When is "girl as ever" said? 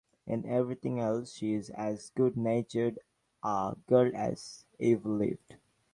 3.85-5.07